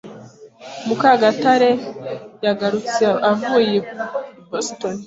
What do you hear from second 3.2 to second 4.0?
avuye i